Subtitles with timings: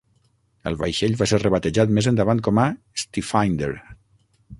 [0.69, 2.65] El vaixell va ser rebatejat més endavant com a
[3.03, 3.69] "Stifinder".